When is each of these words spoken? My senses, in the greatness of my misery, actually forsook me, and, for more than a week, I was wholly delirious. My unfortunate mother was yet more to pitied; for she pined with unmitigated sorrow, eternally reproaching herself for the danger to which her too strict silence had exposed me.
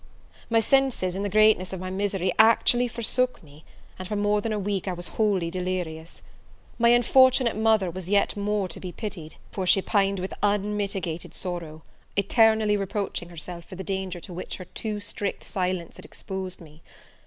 My 0.49 0.59
senses, 0.59 1.15
in 1.15 1.21
the 1.21 1.29
greatness 1.29 1.73
of 1.73 1.79
my 1.79 1.91
misery, 1.91 2.31
actually 2.39 2.87
forsook 2.87 3.43
me, 3.43 3.63
and, 3.99 4.07
for 4.07 4.15
more 4.15 4.41
than 4.41 4.51
a 4.51 4.57
week, 4.57 4.87
I 4.87 4.93
was 4.93 5.09
wholly 5.09 5.51
delirious. 5.51 6.23
My 6.79 6.89
unfortunate 6.89 7.55
mother 7.55 7.91
was 7.91 8.09
yet 8.09 8.35
more 8.35 8.67
to 8.69 8.79
pitied; 8.91 9.35
for 9.51 9.67
she 9.67 9.79
pined 9.79 10.17
with 10.17 10.33
unmitigated 10.41 11.35
sorrow, 11.35 11.83
eternally 12.15 12.77
reproaching 12.77 13.29
herself 13.29 13.65
for 13.65 13.75
the 13.75 13.83
danger 13.83 14.19
to 14.21 14.33
which 14.33 14.55
her 14.55 14.65
too 14.65 14.99
strict 14.99 15.43
silence 15.43 15.97
had 15.97 16.05
exposed 16.05 16.59
me. 16.59 16.81